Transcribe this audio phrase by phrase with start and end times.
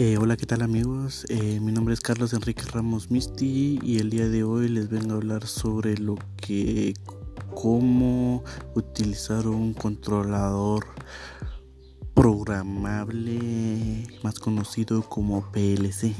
[0.00, 1.26] Eh, hola, ¿qué tal amigos?
[1.28, 5.14] Eh, mi nombre es Carlos Enrique Ramos Misti y el día de hoy les vengo
[5.14, 6.94] a hablar sobre lo que,
[7.52, 8.44] cómo
[8.76, 10.86] utilizar un controlador
[12.14, 16.14] programable más conocido como PLC.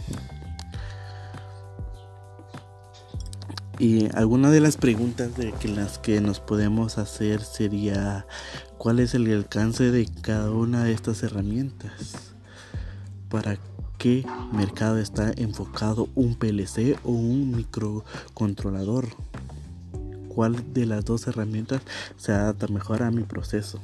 [3.78, 8.26] Y alguna de las preguntas de que las que nos podemos hacer sería
[8.78, 12.34] cuál es el alcance de cada una de estas herramientas.
[13.30, 13.58] ¿Para
[13.98, 19.08] qué mercado está enfocado un PLC o un microcontrolador?
[20.30, 21.82] ¿Cuál de las dos herramientas
[22.17, 23.80] se adapta mejor a mi proceso?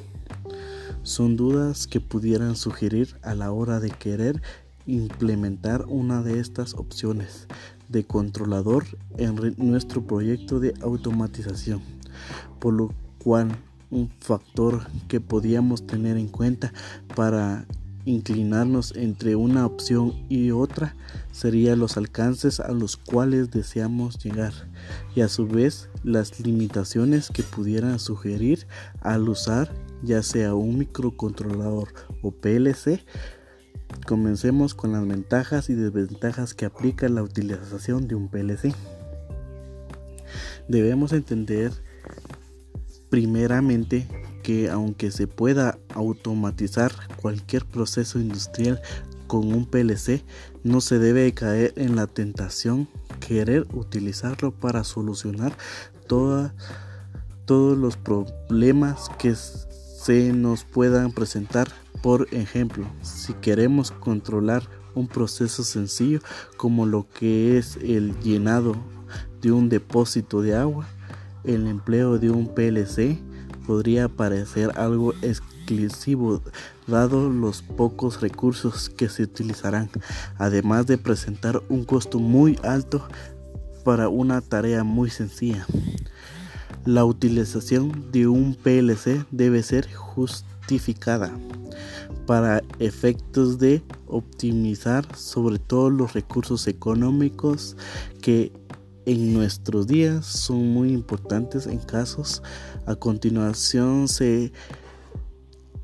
[1.03, 4.41] Son dudas que pudieran sugerir a la hora de querer
[4.85, 7.47] implementar una de estas opciones
[7.89, 8.85] de controlador
[9.17, 11.81] en nuestro proyecto de automatización,
[12.59, 12.93] por lo
[13.23, 13.49] cual
[13.89, 16.71] un factor que podíamos tener en cuenta
[17.15, 17.65] para
[18.05, 20.95] inclinarnos entre una opción y otra
[21.31, 24.53] sería los alcances a los cuales deseamos llegar
[25.15, 28.65] y a su vez las limitaciones que pudieran sugerir
[29.01, 29.71] al usar
[30.03, 31.89] ya sea un microcontrolador
[32.21, 33.03] o PLC,
[34.07, 38.73] comencemos con las ventajas y desventajas que aplica la utilización de un PLC.
[40.67, 41.71] Debemos entender
[43.09, 44.07] primeramente
[44.43, 48.81] que aunque se pueda automatizar cualquier proceso industrial
[49.27, 50.23] con un PLC,
[50.63, 52.87] no se debe caer en la tentación
[53.19, 55.55] querer utilizarlo para solucionar
[56.07, 56.51] todos
[57.47, 59.35] los problemas que
[60.01, 61.67] se nos puedan presentar.
[62.01, 64.63] Por ejemplo, si queremos controlar
[64.95, 66.19] un proceso sencillo
[66.57, 68.75] como lo que es el llenado
[69.41, 70.87] de un depósito de agua,
[71.43, 73.19] el empleo de un PLC
[73.67, 76.41] podría parecer algo exclusivo
[76.87, 79.89] dado los pocos recursos que se utilizarán,
[80.37, 83.07] además de presentar un costo muy alto
[83.85, 85.65] para una tarea muy sencilla.
[86.85, 91.31] La utilización de un PLC debe ser justificada
[92.25, 97.77] para efectos de optimizar sobre todo los recursos económicos
[98.21, 98.51] que
[99.05, 102.41] en nuestros días son muy importantes en casos.
[102.85, 104.51] A continuación se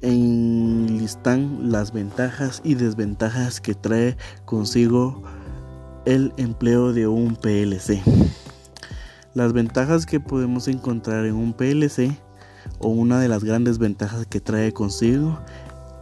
[0.02, 5.24] enlistan las ventajas y desventajas que trae consigo
[6.06, 8.02] el empleo de un PLC.
[9.38, 12.10] Las ventajas que podemos encontrar en un PLC
[12.80, 15.38] o una de las grandes ventajas que trae consigo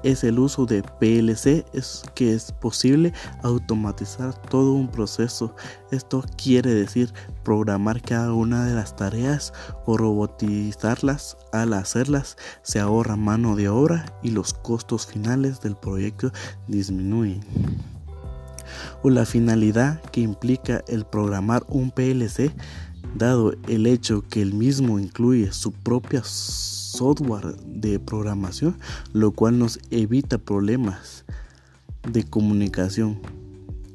[0.03, 3.11] es el uso de PLC, es que es posible
[3.43, 5.53] automatizar todo un proceso.
[5.91, 7.11] Esto quiere decir
[7.43, 9.51] programar cada una de las tareas
[9.85, 11.35] o robotizarlas.
[11.51, 16.31] Al hacerlas se ahorra mano de obra y los costos finales del proyecto
[16.69, 17.41] disminuyen.
[19.03, 22.53] O la finalidad que implica el programar un PLC
[23.17, 28.77] dado el hecho que el mismo incluye su propia software de programación,
[29.13, 31.25] lo cual nos evita problemas
[32.11, 33.19] de comunicación.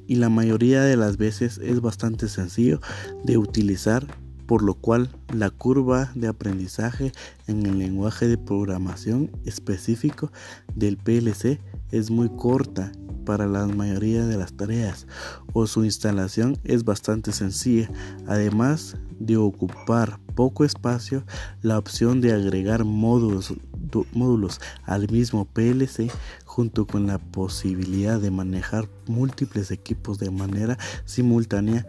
[0.07, 2.81] Y la mayoría de las veces es bastante sencillo
[3.25, 4.07] de utilizar
[4.51, 7.13] por lo cual la curva de aprendizaje
[7.47, 10.33] en el lenguaje de programación específico
[10.75, 11.61] del PLC
[11.93, 12.91] es muy corta
[13.25, 15.07] para la mayoría de las tareas
[15.53, 17.93] o su instalación es bastante sencilla,
[18.27, 21.25] además de ocupar poco espacio,
[21.63, 23.55] la opción de agregar módulos,
[24.83, 26.11] al mismo PLC
[26.45, 31.87] junto con la posibilidad de manejar múltiples equipos de manera simultánea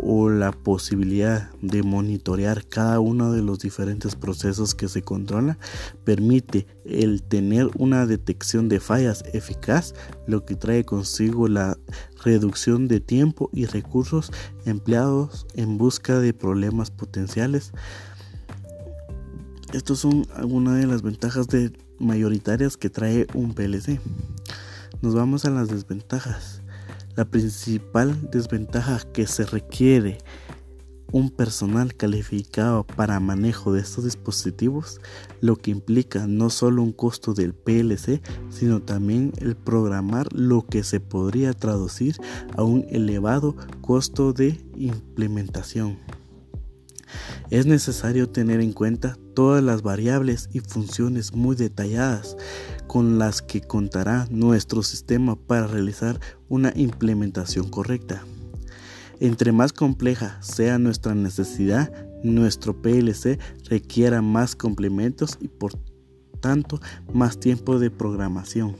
[0.00, 5.58] o la posibilidad de monitorear cada uno de los diferentes procesos que se controla
[6.04, 9.94] permite el tener una detección de fallas eficaz
[10.26, 11.78] lo que trae consigo la
[12.24, 14.32] reducción de tiempo y recursos
[14.64, 17.72] empleados en busca de problemas potenciales.
[19.72, 24.00] Estas son algunas de las ventajas de mayoritarias que trae un PLC
[25.02, 26.59] nos vamos a las desventajas
[27.16, 30.18] La principal desventaja que se requiere
[31.12, 35.00] un personal calificado para manejo de estos dispositivos,
[35.40, 40.84] lo que implica no solo un costo del PLC, sino también el programar lo que
[40.84, 42.16] se podría traducir
[42.56, 45.98] a un elevado costo de implementación.
[47.50, 52.36] Es necesario tener en cuenta todas las variables y funciones muy detalladas
[52.90, 58.24] con las que contará nuestro sistema para realizar una implementación correcta.
[59.20, 61.92] Entre más compleja sea nuestra necesidad,
[62.24, 63.38] nuestro PLC
[63.68, 65.74] requiera más complementos y por
[66.40, 66.80] tanto
[67.14, 68.74] más tiempo de programación.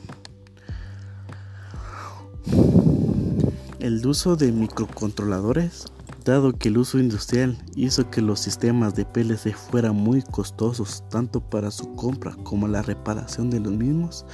[3.79, 5.85] El uso de microcontroladores,
[6.25, 11.41] dado que el uso industrial hizo que los sistemas de PLC fueran muy costosos tanto
[11.41, 14.25] para su compra como la reparación de los mismos,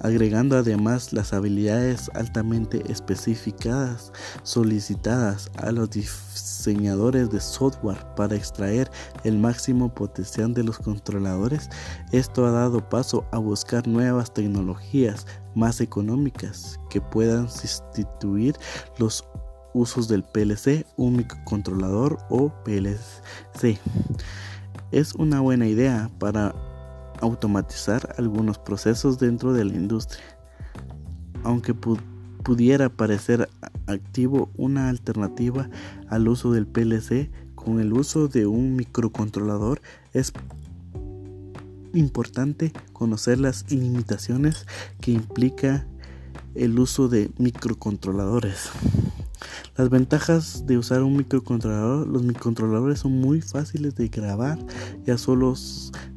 [0.00, 4.12] agregando además las habilidades altamente especificadas
[4.42, 8.90] solicitadas a los diseñadores de software para extraer
[9.24, 11.68] el máximo potencial de los controladores,
[12.12, 18.56] esto ha dado paso a buscar nuevas tecnologías más económicas que puedan sustituir
[18.98, 19.24] los
[19.76, 23.78] usos del PLC, un microcontrolador o PLC.
[24.90, 26.54] Es una buena idea para
[27.20, 30.24] automatizar algunos procesos dentro de la industria.
[31.44, 31.74] Aunque
[32.42, 33.48] pudiera parecer
[33.86, 35.68] activo una alternativa
[36.08, 39.82] al uso del PLC, con el uso de un microcontrolador
[40.12, 40.32] es
[41.92, 44.66] importante conocer las limitaciones
[45.00, 45.86] que implica
[46.54, 48.70] el uso de microcontroladores.
[49.76, 54.58] Las ventajas de usar un microcontrolador, los microcontroladores son muy fáciles de grabar,
[55.04, 55.54] ya solo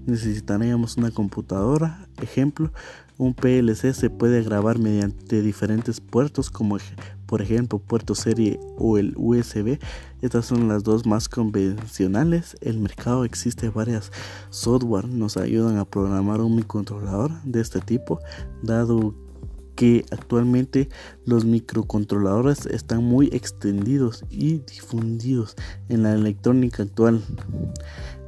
[0.06, 2.72] necesitaríamos una computadora, ejemplo,
[3.20, 6.78] un PLC se puede grabar mediante diferentes puertos como
[7.26, 9.78] por ejemplo puerto serie o el USB.
[10.22, 12.56] Estas son las dos más convencionales.
[12.62, 14.14] El mercado existe varias
[14.52, 18.22] software nos ayudan a programar un microcontrolador de este tipo,
[18.64, 19.14] dado
[19.80, 20.90] que actualmente
[21.24, 25.56] los microcontroladores están muy extendidos y difundidos
[25.88, 27.22] en la electrónica actual.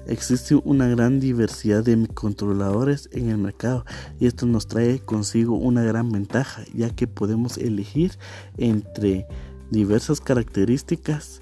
[0.08, 3.84] Existe una gran diversidad de microcontroladores en el mercado
[4.18, 8.14] y esto nos trae consigo una gran ventaja ya que podemos elegir
[8.56, 9.28] entre
[9.72, 11.41] diversas características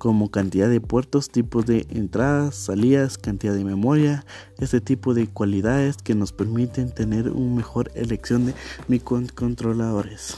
[0.00, 4.24] como cantidad de puertos, tipos de entradas, salidas, cantidad de memoria,
[4.58, 8.54] este tipo de cualidades que nos permiten tener una mejor elección de
[8.88, 10.36] microcontroladores.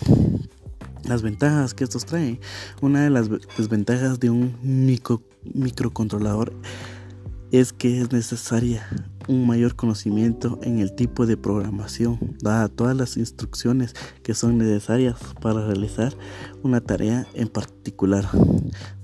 [1.04, 2.40] Las ventajas que estos traen.
[2.80, 5.22] Una de las desventajas de un micro,
[5.54, 6.52] microcontrolador
[7.52, 8.84] es que es necesaria
[9.28, 15.16] un mayor conocimiento en el tipo de programación, dada todas las instrucciones que son necesarias
[15.40, 16.14] para realizar
[16.62, 18.28] una tarea en particular.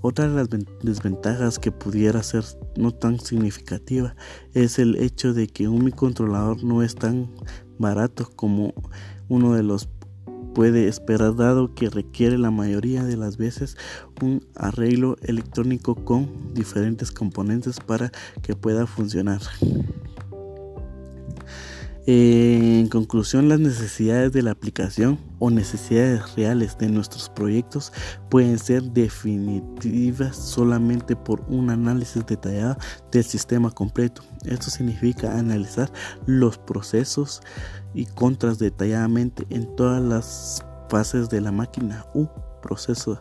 [0.01, 0.49] Otra de las
[0.83, 2.45] desventajas que pudiera ser
[2.77, 4.15] no tan significativa
[4.55, 7.31] es el hecho de que un microcontrolador no es tan
[7.79, 8.75] barato como
[9.29, 9.89] uno de los
[10.55, 13.77] puede esperar dado que requiere la mayoría de las veces
[14.21, 18.11] un arreglo electrónico con diferentes componentes para
[18.43, 19.41] que pueda funcionar.
[22.11, 27.93] En conclusión, las necesidades de la aplicación o necesidades reales de nuestros proyectos
[28.31, 32.79] pueden ser definitivas solamente por un análisis detallado
[33.13, 34.23] del sistema completo.
[34.47, 35.93] Esto significa analizar
[36.25, 37.43] los procesos
[37.93, 42.27] y contras detalladamente en todas las fases de la máquina u
[42.63, 43.21] proceso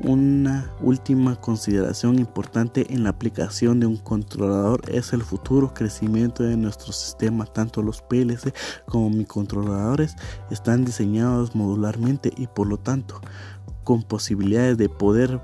[0.00, 6.56] una última consideración importante en la aplicación de un controlador es el futuro crecimiento de
[6.56, 7.46] nuestro sistema.
[7.46, 8.52] Tanto los PLC
[8.86, 10.16] como mi controladores
[10.50, 13.20] están diseñados modularmente y por lo tanto
[13.84, 15.40] con posibilidades de poder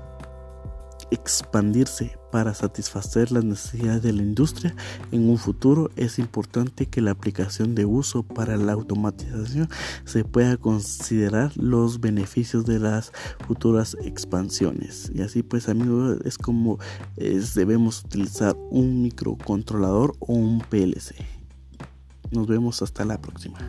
[1.11, 4.75] expandirse para satisfacer las necesidades de la industria.
[5.11, 9.69] En un futuro es importante que la aplicación de uso para la automatización
[10.05, 13.11] se pueda considerar los beneficios de las
[13.45, 15.11] futuras expansiones.
[15.13, 16.79] Y así pues amigos es como
[17.17, 21.15] debemos utilizar un microcontrolador o un PLC
[22.31, 23.59] nos vemos hasta la próxima